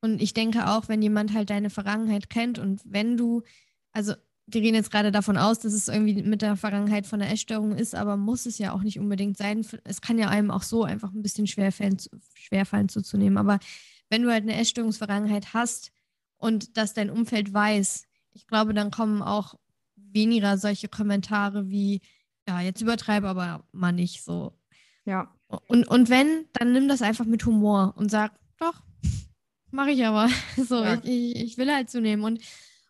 [0.00, 3.42] Und ich denke auch, wenn jemand halt deine Vergangenheit kennt und wenn du,
[3.90, 4.14] also
[4.48, 7.72] wir gehen jetzt gerade davon aus, dass es irgendwie mit der Vergangenheit von der Essstörung
[7.72, 9.66] ist, aber muss es ja auch nicht unbedingt sein.
[9.84, 11.96] Es kann ja einem auch so einfach ein bisschen schwerfallen,
[12.34, 13.38] schwerfallen zuzunehmen.
[13.38, 13.58] Aber
[14.08, 15.90] wenn du halt eine Essstörungsvergangenheit hast
[16.36, 19.56] und dass dein Umfeld weiß, ich glaube, dann kommen auch
[19.96, 22.00] weniger solche Kommentare wie,
[22.46, 24.52] ja, jetzt übertreibe aber mal nicht so.
[25.04, 25.34] Ja.
[25.66, 28.82] Und, und wenn, dann nimm das einfach mit Humor und sag, doch,
[29.70, 30.28] mache ich aber.
[30.56, 31.00] So, ja.
[31.02, 32.24] ich, ich will halt zunehmen.
[32.24, 32.40] Und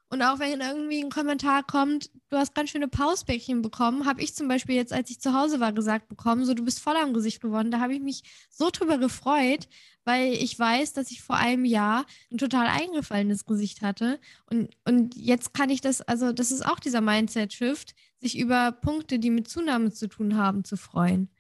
[0.09, 4.37] und auch wenn irgendwie ein Kommentar kommt, du hast ganz schöne Pausbäckchen bekommen, habe ich
[4.37, 7.13] zum Beispiel jetzt, als ich zu Hause war, gesagt bekommen, so du bist voll am
[7.13, 7.73] Gesicht geworden.
[7.73, 9.69] Da habe ich mich so drüber gefreut,
[10.05, 14.21] weil ich weiß, dass ich vor einem Jahr ein total eingefallenes Gesicht hatte.
[14.49, 19.19] Und, und jetzt kann ich das, also das ist auch dieser Mindset-Shift, sich über Punkte,
[19.19, 21.31] die mit Zunahme zu tun haben, zu freuen.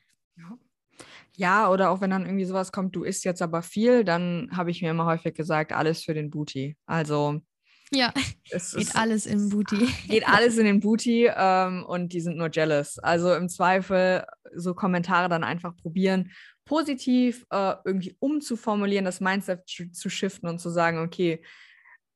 [1.36, 1.70] Ja.
[1.70, 4.82] Oder auch wenn dann irgendwie sowas kommt, du isst jetzt aber viel, dann habe ich
[4.82, 6.76] mir immer häufig gesagt, alles für den Booty.
[6.86, 7.42] Also
[7.92, 8.12] ja,
[8.50, 9.88] es geht ist, alles in Booty.
[10.08, 12.98] Geht alles in den Booty ähm, und die sind nur jealous.
[12.98, 16.32] Also im Zweifel so Kommentare dann einfach probieren,
[16.64, 21.42] positiv äh, irgendwie umzuformulieren, das Mindset zu shiften und zu sagen, okay,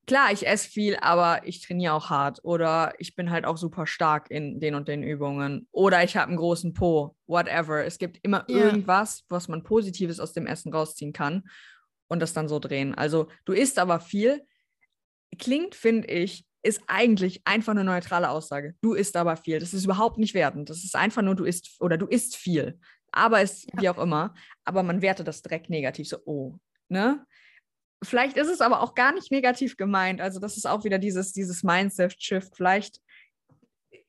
[0.07, 3.87] klar, ich esse viel, aber ich trainiere auch hart oder ich bin halt auch super
[3.87, 7.85] stark in den und den Übungen oder ich habe einen großen Po, whatever.
[7.85, 8.57] Es gibt immer ja.
[8.57, 11.49] irgendwas, was man Positives aus dem Essen rausziehen kann
[12.09, 12.93] und das dann so drehen.
[12.95, 14.43] Also du isst aber viel,
[15.39, 18.75] klingt, finde ich, ist eigentlich einfach eine neutrale Aussage.
[18.83, 19.59] Du isst aber viel.
[19.59, 20.69] Das ist überhaupt nicht wertend.
[20.69, 22.79] Das ist einfach nur, du isst oder du isst viel.
[23.13, 23.81] Aber ist ja.
[23.81, 24.35] wie auch immer.
[24.65, 26.09] Aber man wertet das direkt negativ.
[26.09, 27.25] So, oh, ne?
[28.03, 30.21] Vielleicht ist es aber auch gar nicht negativ gemeint.
[30.21, 32.57] Also, das ist auch wieder dieses, dieses Mindset-Shift.
[32.57, 33.01] Vielleicht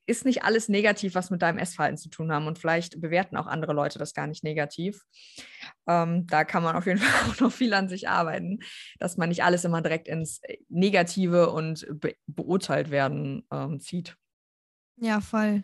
[0.05, 2.47] ist nicht alles negativ, was mit deinem Essverhalten zu tun haben.
[2.47, 5.03] Und vielleicht bewerten auch andere Leute das gar nicht negativ.
[5.87, 8.59] Ähm, da kann man auf jeden Fall auch noch viel an sich arbeiten,
[8.99, 14.15] dass man nicht alles immer direkt ins äh, Negative und be beurteilt werden ähm, zieht.
[14.97, 15.63] Ja, voll.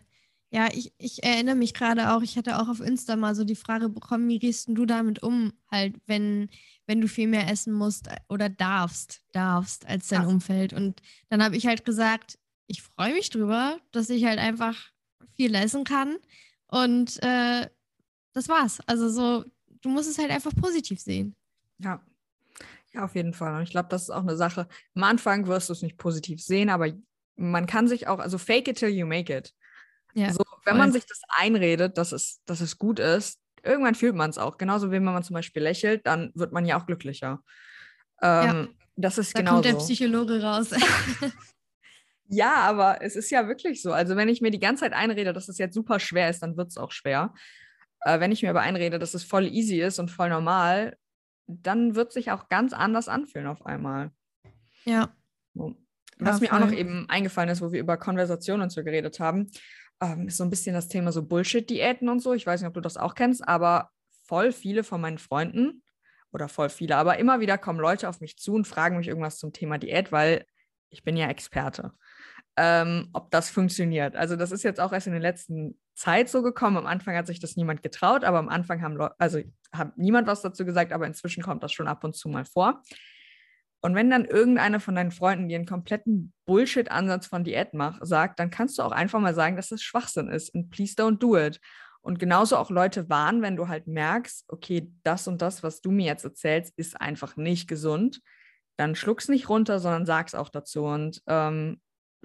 [0.50, 3.54] Ja, ich, ich erinnere mich gerade auch, ich hatte auch auf Insta mal so die
[3.54, 6.48] Frage bekommen, wie gehst du damit um, halt, wenn,
[6.86, 10.28] wenn du viel mehr essen musst oder darfst, darfst als dein Ach.
[10.28, 10.72] Umfeld.
[10.72, 14.76] Und dann habe ich halt gesagt, ich freue mich drüber, dass ich halt einfach
[15.34, 16.18] viel essen kann.
[16.68, 17.68] Und äh,
[18.34, 18.80] das war's.
[18.86, 19.44] Also so,
[19.80, 21.34] du musst es halt einfach positiv sehen.
[21.78, 22.00] Ja.
[22.92, 23.54] Ja, auf jeden Fall.
[23.54, 24.68] Und ich glaube, das ist auch eine Sache.
[24.94, 26.92] Am Anfang wirst du es nicht positiv sehen, aber
[27.36, 29.54] man kann sich auch, also fake it till you make it.
[30.14, 30.78] Ja, so, wenn voll.
[30.78, 34.56] man sich das einredet, dass es, dass es gut ist, irgendwann fühlt man es auch.
[34.56, 37.42] Genauso wie wenn man zum Beispiel lächelt, dann wird man ja auch glücklicher.
[38.22, 38.68] Ähm, ja.
[38.96, 39.52] Das ist da genau.
[39.52, 40.70] kommt der Psychologe raus.
[42.28, 43.92] Ja, aber es ist ja wirklich so.
[43.92, 46.56] Also wenn ich mir die ganze Zeit einrede, dass es jetzt super schwer ist, dann
[46.56, 47.32] wird es auch schwer.
[48.02, 50.96] Äh, wenn ich mir aber einrede, dass es voll easy ist und voll normal,
[51.46, 54.10] dann wird sich auch ganz anders anfühlen auf einmal.
[54.84, 55.14] Ja.
[55.54, 55.74] So.
[56.18, 59.20] Was ja, mir auch noch eben eingefallen ist, wo wir über Konversationen und so geredet
[59.20, 59.50] haben,
[60.02, 62.34] ähm, ist so ein bisschen das Thema so Bullshit-Diäten und so.
[62.34, 63.90] Ich weiß nicht, ob du das auch kennst, aber
[64.26, 65.82] voll viele von meinen Freunden
[66.32, 69.38] oder voll viele, aber immer wieder kommen Leute auf mich zu und fragen mich irgendwas
[69.38, 70.44] zum Thema Diät, weil
[70.90, 71.92] ich bin ja Experte
[72.58, 74.16] ähm, ob das funktioniert.
[74.16, 76.76] Also das ist jetzt auch erst in der letzten Zeit so gekommen.
[76.76, 79.40] Am Anfang hat sich das niemand getraut, aber am Anfang haben Leute, also
[79.72, 82.82] hat niemand was dazu gesagt, aber inzwischen kommt das schon ab und zu mal vor.
[83.80, 88.40] Und wenn dann irgendeiner von deinen Freunden dir einen kompletten Bullshit-Ansatz von Diät macht, sagt,
[88.40, 91.36] dann kannst du auch einfach mal sagen, dass das Schwachsinn ist und please don't do
[91.36, 91.60] it.
[92.00, 95.92] Und genauso auch Leute warnen, wenn du halt merkst, okay, das und das, was du
[95.92, 98.20] mir jetzt erzählst, ist einfach nicht gesund,
[98.76, 100.84] dann schluck's nicht runter, sondern sag's auch dazu.
[100.84, 101.80] Und ähm,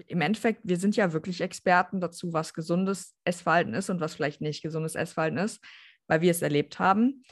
[0.06, 4.40] im Endeffekt, wir sind ja wirklich Experten dazu, was gesundes Essverhalten ist und was vielleicht
[4.40, 5.60] nicht gesundes Essverhalten ist,
[6.06, 7.24] weil wir es erlebt haben.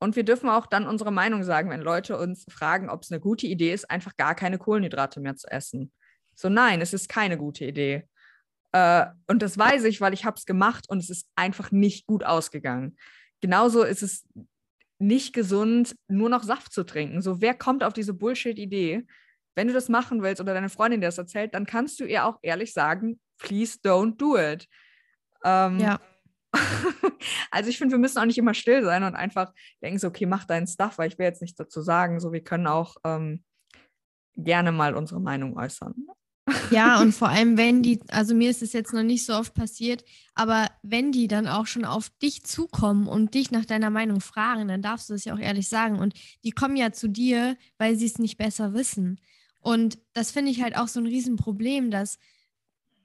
[0.00, 3.20] Und wir dürfen auch dann unsere Meinung sagen, wenn Leute uns fragen, ob es eine
[3.20, 5.92] gute Idee ist, einfach gar keine Kohlenhydrate mehr zu essen.
[6.34, 8.08] So, nein, es ist keine gute Idee.
[8.72, 12.06] Äh, und das weiß ich, weil ich habe es gemacht und es ist einfach nicht
[12.06, 12.96] gut ausgegangen.
[13.40, 14.26] Genauso ist es
[14.98, 17.22] nicht gesund, nur noch Saft zu trinken.
[17.22, 19.06] So, wer kommt auf diese Bullshit-Idee?
[19.54, 22.24] Wenn du das machen willst oder deine Freundin dir das erzählt, dann kannst du ihr
[22.26, 24.68] auch ehrlich sagen, please don't do it.
[25.44, 26.00] Ähm, ja.
[27.50, 30.26] also ich finde, wir müssen auch nicht immer still sein und einfach denken so, okay,
[30.26, 32.20] mach deinen Stuff, weil ich will jetzt nichts dazu sagen.
[32.20, 33.42] So, wir können auch ähm,
[34.36, 35.94] gerne mal unsere Meinung äußern.
[36.70, 39.54] Ja, und vor allem, wenn die, also mir ist es jetzt noch nicht so oft
[39.54, 44.20] passiert, aber wenn die dann auch schon auf dich zukommen und dich nach deiner Meinung
[44.20, 45.98] fragen, dann darfst du es ja auch ehrlich sagen.
[45.98, 46.14] Und
[46.44, 49.20] die kommen ja zu dir, weil sie es nicht besser wissen.
[49.64, 52.18] Und das finde ich halt auch so ein Riesenproblem, dass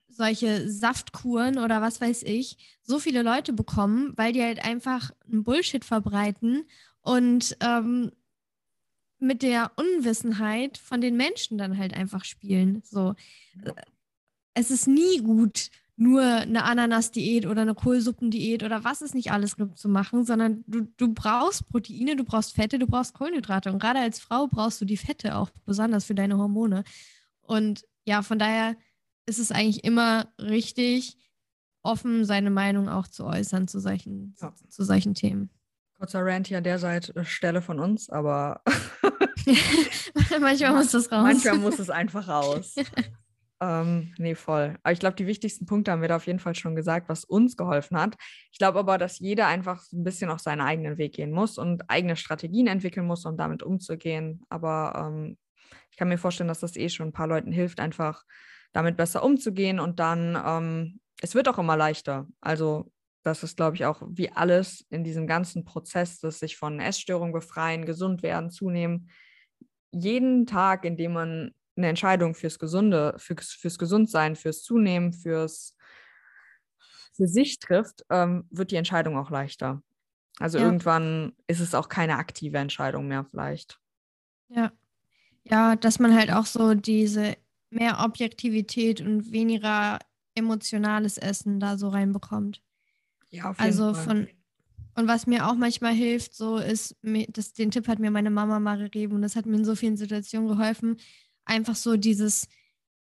[0.10, 5.46] solche Saftkuren oder was weiß ich so viele Leute bekommen, weil die halt einfach einen
[5.46, 6.66] Bullshit verbreiten
[7.00, 8.12] und ähm,
[9.20, 12.82] mit der Unwissenheit von den Menschen dann halt einfach spielen.
[12.84, 13.16] So,
[14.54, 15.70] es ist nie gut,
[16.00, 20.64] nur eine Ananas-Diät oder eine Kohlsuppendiät oder was es nicht alles gibt zu machen, sondern
[20.66, 23.70] du, du brauchst Proteine, du brauchst Fette, du brauchst Kohlenhydrate.
[23.70, 26.86] Und gerade als Frau brauchst du die Fette auch besonders für deine Hormone.
[27.42, 28.78] Und ja, von daher
[29.26, 31.18] ist es eigentlich immer richtig,
[31.84, 34.54] offen seine Meinung auch zu äußern zu solchen, ja.
[34.70, 35.50] zu, solchen Themen.
[35.98, 38.62] Kurzer Rant hier an der Seite, Stelle von uns, aber
[40.40, 41.24] manchmal muss das raus.
[41.24, 42.76] Manchmal muss es einfach raus.
[43.62, 44.78] ähm, nee, voll.
[44.84, 47.26] Aber ich glaube, die wichtigsten Punkte haben wir da auf jeden Fall schon gesagt, was
[47.26, 48.16] uns geholfen hat.
[48.52, 51.90] Ich glaube aber, dass jeder einfach ein bisschen auf seinen eigenen Weg gehen muss und
[51.90, 54.42] eigene Strategien entwickeln muss, um damit umzugehen.
[54.50, 55.38] Aber ähm,
[55.92, 58.24] ich kann mir vorstellen, dass das eh schon ein paar Leuten hilft, einfach
[58.72, 62.28] damit besser umzugehen und dann, ähm, es wird auch immer leichter.
[62.40, 62.92] Also
[63.24, 67.34] das ist, glaube ich, auch wie alles in diesem ganzen Prozess, das sich von Essstörungen
[67.34, 69.10] befreien, gesund werden, zunehmen.
[69.92, 75.76] Jeden Tag, in dem man eine Entscheidung fürs Gesunde, fürs, fürs Gesundsein, fürs Zunehmen, fürs
[77.16, 79.82] für sich trifft, ähm, wird die Entscheidung auch leichter.
[80.40, 80.64] Also ja.
[80.64, 83.78] irgendwann ist es auch keine aktive Entscheidung mehr vielleicht.
[84.48, 84.72] Ja.
[85.44, 87.36] Ja, dass man halt auch so diese
[87.72, 90.00] mehr Objektivität und weniger
[90.36, 92.62] emotionales Essen da so reinbekommt.
[93.32, 94.04] Ja, auf jeden also Fall.
[94.04, 94.28] von
[94.96, 96.98] und was mir auch manchmal hilft, so ist,
[97.30, 99.76] das, den Tipp hat mir meine Mama mal gegeben und das hat mir in so
[99.76, 100.98] vielen Situationen geholfen,
[101.50, 102.48] einfach so dieses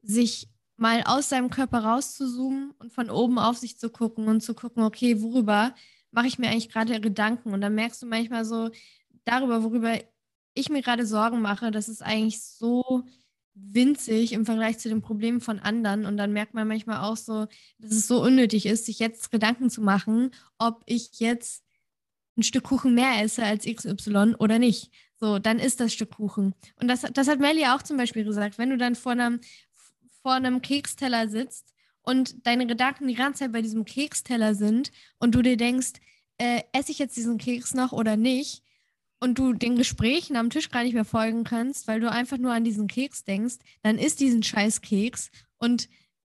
[0.01, 4.55] sich mal aus seinem Körper rauszuzoomen und von oben auf sich zu gucken und zu
[4.55, 5.75] gucken, okay, worüber
[6.09, 7.53] mache ich mir eigentlich gerade Gedanken?
[7.53, 8.71] Und dann merkst du manchmal so
[9.23, 9.99] darüber, worüber
[10.53, 13.03] ich mir gerade Sorgen mache, das ist eigentlich so
[13.53, 16.05] winzig im Vergleich zu den Problemen von anderen.
[16.05, 19.69] Und dann merkt man manchmal auch so, dass es so unnötig ist, sich jetzt Gedanken
[19.69, 21.63] zu machen, ob ich jetzt
[22.41, 24.91] ein Stück Kuchen mehr esse als XY oder nicht.
[25.19, 26.53] So, dann ist das Stück Kuchen.
[26.75, 29.39] Und das, das hat Melly auch zum Beispiel gesagt, wenn du dann vor einem,
[30.21, 35.35] vor einem Keksteller sitzt und deine Gedanken die ganze Zeit bei diesem Keksteller sind und
[35.35, 35.93] du dir denkst,
[36.37, 38.63] äh, esse ich jetzt diesen Keks noch oder nicht,
[39.21, 42.53] und du den Gesprächen am Tisch gar nicht mehr folgen kannst, weil du einfach nur
[42.53, 45.87] an diesen Keks denkst, dann isst diesen scheiß Keks und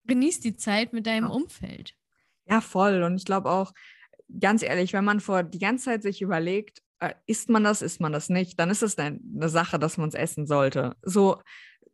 [0.06, 1.94] genießt die Zeit mit deinem Umfeld.
[2.46, 3.02] Ja, voll.
[3.02, 3.74] Und ich glaube auch,
[4.40, 8.00] ganz ehrlich, wenn man vor die ganze Zeit sich überlegt, äh, isst man das, isst
[8.00, 10.96] man das nicht, dann ist es eine, eine Sache, dass man es essen sollte.
[11.02, 11.40] So,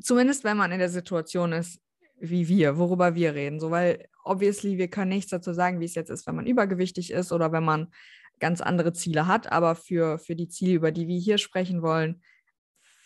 [0.01, 1.81] zumindest wenn man in der Situation ist,
[2.19, 3.61] wie wir, worüber wir reden.
[3.61, 7.11] So, weil obviously wir können nichts dazu sagen, wie es jetzt ist, wenn man übergewichtig
[7.11, 7.93] ist oder wenn man
[8.41, 9.53] ganz andere Ziele hat.
[9.53, 12.23] Aber für, für die Ziele, über die wir hier sprechen wollen,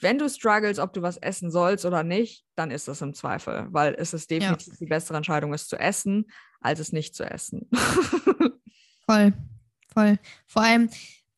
[0.00, 3.66] wenn du struggles, ob du was essen sollst oder nicht, dann ist das im Zweifel,
[3.70, 4.78] weil es ist definitiv ja.
[4.78, 6.26] die bessere Entscheidung, es zu essen,
[6.60, 7.68] als es nicht zu essen.
[9.08, 9.32] voll,
[9.92, 10.18] voll.
[10.46, 10.90] Vor allem,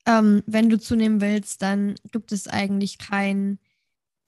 [0.06, 3.58] ähm, wenn du zunehmen willst, dann gibt es eigentlich kein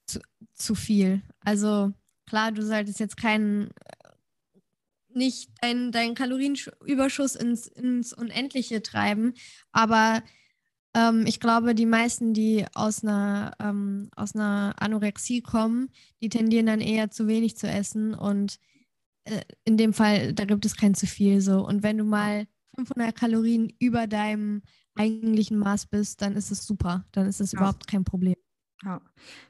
[0.07, 0.21] zu,
[0.55, 1.23] zu viel.
[1.41, 1.93] Also
[2.27, 3.71] klar, du solltest jetzt keinen
[5.15, 9.35] nicht deinen dein Kalorienüberschuss ins, ins Unendliche treiben.
[9.73, 10.23] Aber
[10.95, 15.91] ähm, ich glaube, die meisten, die aus einer, ähm, aus einer Anorexie kommen,
[16.23, 18.15] die tendieren dann eher zu wenig zu essen.
[18.15, 18.59] Und
[19.25, 21.67] äh, in dem Fall, da gibt es kein zu viel so.
[21.67, 24.63] Und wenn du mal 500 Kalorien über deinem
[24.95, 27.05] eigentlichen Maß bist, dann ist es super.
[27.13, 27.59] Dann ist es ja.
[27.59, 28.37] überhaupt kein Problem.
[28.85, 29.01] Ja.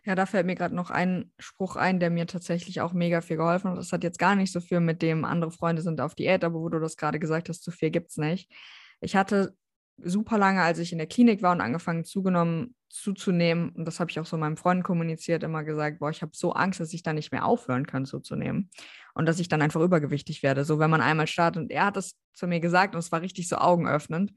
[0.04, 3.38] ja, da fällt mir gerade noch ein Spruch ein, der mir tatsächlich auch mega viel
[3.38, 3.78] geholfen hat.
[3.78, 6.60] Das hat jetzt gar nicht so viel mit dem, andere Freunde sind auf Diät, aber
[6.60, 8.52] wo du das gerade gesagt hast, zu viel gibt es nicht.
[9.00, 9.56] Ich hatte
[9.96, 14.10] super lange, als ich in der Klinik war und angefangen zugenommen, zuzunehmen, und das habe
[14.10, 17.02] ich auch so meinem Freund kommuniziert, immer gesagt, boah, ich habe so Angst, dass ich
[17.02, 18.68] da nicht mehr aufhören kann zuzunehmen
[19.14, 20.64] und dass ich dann einfach übergewichtig werde.
[20.64, 23.20] So, wenn man einmal startet, und er hat das zu mir gesagt und es war
[23.20, 24.32] richtig so augenöffnend.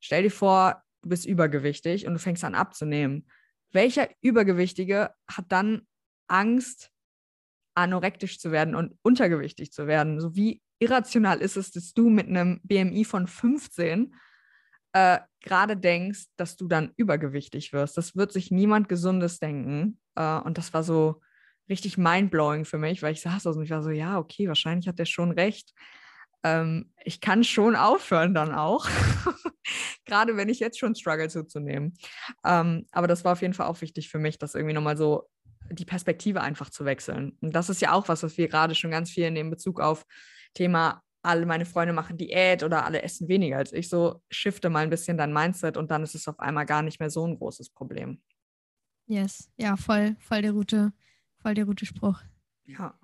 [0.00, 3.28] Stell dir vor, du bist übergewichtig und du fängst an abzunehmen.
[3.72, 5.82] Welcher Übergewichtige hat dann
[6.28, 6.90] Angst,
[7.74, 10.20] anorektisch zu werden und untergewichtig zu werden?
[10.20, 14.14] So wie irrational ist es, dass du mit einem BMI von 15
[14.92, 17.96] äh, gerade denkst, dass du dann übergewichtig wirst.
[17.96, 20.00] Das wird sich niemand Gesundes denken.
[20.14, 21.20] Äh, und das war so
[21.68, 24.98] richtig mindblowing für mich, weil ich saß und ich war so, ja, okay, wahrscheinlich hat
[24.98, 25.72] der schon recht.
[26.42, 28.88] Ähm, ich kann schon aufhören dann auch.
[30.06, 31.94] gerade wenn ich jetzt schon struggle zuzunehmen.
[32.44, 35.28] Ähm, aber das war auf jeden Fall auch wichtig für mich, das irgendwie nochmal so
[35.70, 37.36] die Perspektive einfach zu wechseln.
[37.40, 40.04] Und das ist ja auch was, was wir gerade schon ganz viel in Bezug auf
[40.54, 43.88] Thema alle meine Freunde machen Diät oder alle essen weniger als ich.
[43.88, 47.00] So shifte mal ein bisschen dein Mindset und dann ist es auf einmal gar nicht
[47.00, 48.22] mehr so ein großes Problem.
[49.08, 50.92] Yes, ja, voll, voll der gute,
[51.40, 52.20] voll der gute Spruch.
[52.64, 52.98] Ja.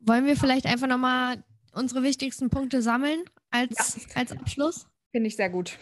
[0.00, 4.16] Wollen wir vielleicht einfach nochmal unsere wichtigsten Punkte sammeln als, ja.
[4.16, 4.86] als Abschluss?
[5.10, 5.78] Finde ich sehr gut.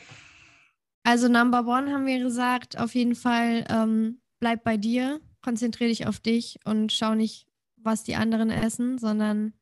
[1.02, 6.06] Also Number One haben wir gesagt, auf jeden Fall ähm, bleib bei dir, konzentriere dich
[6.06, 9.54] auf dich und schau nicht, was die anderen essen, sondern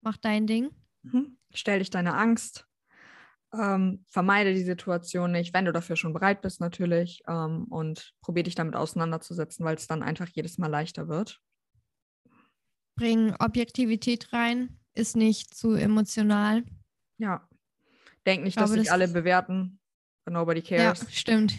[0.00, 0.70] mach dein Ding.
[1.02, 1.38] Mhm.
[1.52, 2.66] Stell dich deine Angst,
[3.58, 8.42] ähm, vermeide die Situation nicht, wenn du dafür schon bereit bist natürlich ähm, und probier
[8.42, 11.40] dich damit auseinanderzusetzen, weil es dann einfach jedes Mal leichter wird.
[12.96, 16.64] Bring Objektivität rein, ist nicht zu emotional.
[17.18, 17.48] Ja.
[18.26, 19.80] Denk nicht, glaube, dass sich das alle bewerten.
[20.26, 21.00] Nobody cares.
[21.00, 21.54] Ja, stimmt.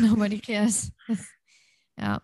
[0.00, 0.92] Nobody cares.
[1.98, 2.22] ja.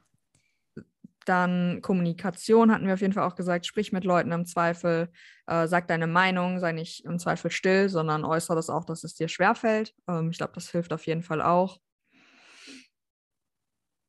[1.26, 5.10] Dann Kommunikation hatten wir auf jeden Fall auch gesagt, sprich mit Leuten im Zweifel,
[5.46, 9.14] äh, sag deine Meinung, sei nicht im Zweifel still, sondern äußere das auch, dass es
[9.14, 9.92] dir schwerfällt.
[10.08, 11.78] Ähm, ich glaube, das hilft auf jeden Fall auch.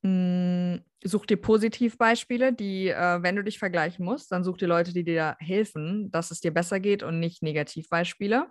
[0.03, 4.93] Mm, such dir Positivbeispiele, die, äh, wenn du dich vergleichen musst, dann such dir Leute,
[4.93, 8.47] die dir helfen, dass es dir besser geht und nicht Negativbeispiele.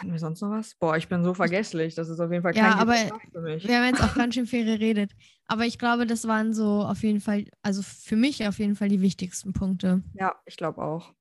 [0.00, 0.74] Hatten wir sonst noch was?
[0.76, 1.94] Boah, ich bin so vergesslich.
[1.94, 3.68] Das ist auf jeden Fall kein ja, aber für mich.
[3.68, 5.10] Wir haben jetzt auch ganz schön viel geredet.
[5.46, 8.88] Aber ich glaube, das waren so auf jeden Fall, also für mich auf jeden Fall
[8.88, 10.02] die wichtigsten Punkte.
[10.14, 11.12] Ja, ich glaube auch.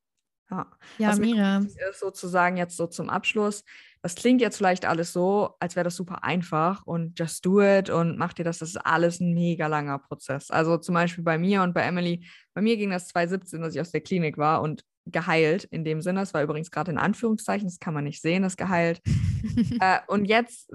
[0.50, 0.66] Ja,
[0.98, 1.58] ja Was Mira.
[1.58, 3.66] Ist sozusagen jetzt so zum Abschluss.
[4.02, 7.90] Das klingt jetzt vielleicht alles so, als wäre das super einfach und just do it
[7.90, 8.60] und mach dir das.
[8.60, 10.52] Das ist alles ein mega langer Prozess.
[10.52, 12.26] Also zum Beispiel bei mir und bei Emily.
[12.54, 16.02] Bei mir ging das 2017, dass ich aus der Klinik war und geheilt in dem
[16.02, 16.20] Sinne.
[16.22, 19.02] Das war übrigens gerade in Anführungszeichen, das kann man nicht sehen, das geheilt.
[19.80, 20.72] äh, und jetzt,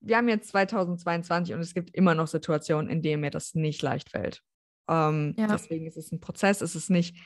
[0.00, 3.82] wir haben jetzt 2022 und es gibt immer noch Situationen, in denen mir das nicht
[3.82, 4.42] leicht fällt.
[4.88, 5.46] Ähm, ja.
[5.48, 7.16] Deswegen ist es ein Prozess, es ist nicht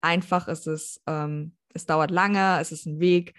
[0.00, 3.34] einfach, es ist, ähm, es dauert lange, es ist ein Weg.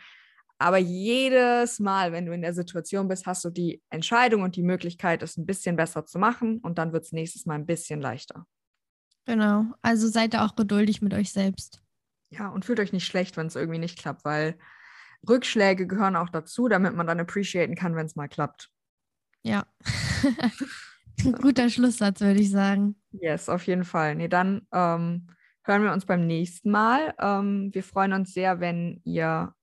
[0.57, 4.63] Aber jedes Mal, wenn du in der Situation bist, hast du die Entscheidung und die
[4.63, 8.01] Möglichkeit, es ein bisschen besser zu machen und dann wird es nächstes Mal ein bisschen
[8.01, 8.47] leichter.
[9.25, 11.81] Genau, also seid da auch geduldig mit euch selbst.
[12.29, 14.57] Ja, und fühlt euch nicht schlecht, wenn es irgendwie nicht klappt, weil
[15.27, 18.69] Rückschläge gehören auch dazu, damit man dann appreciaten kann, wenn es mal klappt.
[19.43, 19.65] Ja.
[21.19, 22.95] Ein guter Schlusssatz, würde ich sagen.
[23.11, 24.15] Yes, auf jeden Fall.
[24.15, 25.27] Nee, dann ähm,
[25.63, 27.13] hören wir uns beim nächsten Mal.
[27.19, 29.53] Ähm, wir freuen uns sehr, wenn ihr,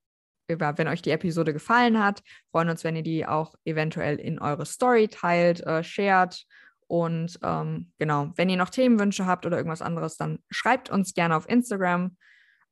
[0.49, 2.23] wenn euch die Episode gefallen hat.
[2.51, 6.45] Freuen uns, wenn ihr die auch eventuell in eure Story teilt, äh, shared.
[6.87, 11.37] Und ähm, genau, wenn ihr noch Themenwünsche habt oder irgendwas anderes, dann schreibt uns gerne
[11.37, 12.17] auf Instagram.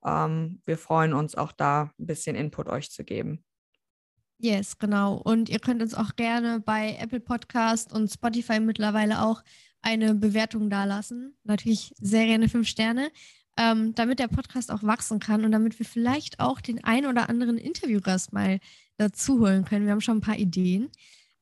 [0.04, 3.44] Ähm, wir freuen uns auch da ein bisschen Input euch zu geben.
[4.38, 5.16] Yes, genau.
[5.16, 9.42] Und ihr könnt uns auch gerne bei Apple Podcast und Spotify mittlerweile auch
[9.82, 11.36] eine Bewertung dalassen.
[11.44, 13.10] Natürlich sehr gerne fünf Sterne,
[13.58, 17.28] ähm, damit der Podcast auch wachsen kann und damit wir vielleicht auch den ein oder
[17.28, 18.60] anderen Interviewgast mal
[18.96, 19.84] dazu holen können.
[19.84, 20.90] Wir haben schon ein paar Ideen.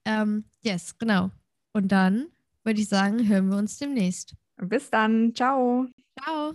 [0.05, 1.31] Ähm, yes, genau.
[1.73, 2.27] Und dann
[2.65, 4.35] würde ich sagen, hören wir uns demnächst.
[4.57, 5.35] Bis dann.
[5.35, 5.87] Ciao.
[6.21, 6.55] Ciao.